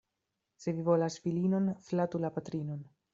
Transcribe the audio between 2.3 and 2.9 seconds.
patrinon.